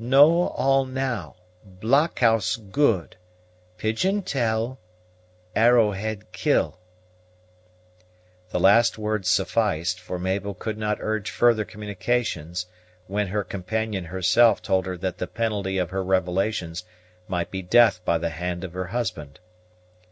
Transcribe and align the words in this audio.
"Know 0.00 0.48
all 0.48 0.84
now, 0.84 1.36
blockhouse 1.64 2.56
good, 2.56 3.14
pigeon 3.76 4.22
tell, 4.24 4.80
Arrowhead 5.54 6.32
kill." 6.32 6.80
The 8.50 8.58
last 8.58 8.98
words 8.98 9.28
sufficed; 9.28 10.00
for 10.00 10.18
Mabel 10.18 10.54
could 10.54 10.76
not 10.76 10.98
urge 11.00 11.30
further 11.30 11.64
communications, 11.64 12.66
when 13.06 13.28
her 13.28 13.44
companion 13.44 14.06
herself 14.06 14.60
told 14.60 14.86
her 14.86 14.96
that 14.96 15.18
the 15.18 15.28
penalty 15.28 15.78
of 15.78 15.90
her 15.90 16.02
revelations 16.02 16.82
might 17.28 17.52
be 17.52 17.62
death 17.62 18.04
by 18.04 18.18
the 18.18 18.30
hand 18.30 18.64
of 18.64 18.72
her 18.72 18.86
husband. 18.88 19.38